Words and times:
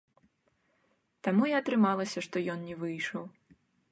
Таму 1.27 1.43
і 1.51 1.53
атрымалася, 1.59 2.19
што 2.27 2.35
ён 2.53 2.59
не 2.69 2.75
выйшаў. 2.83 3.23